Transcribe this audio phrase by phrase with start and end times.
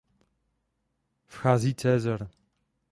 [1.27, 2.27] Vchází Cesare.